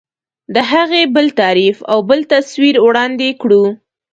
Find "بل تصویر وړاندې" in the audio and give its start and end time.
2.09-3.29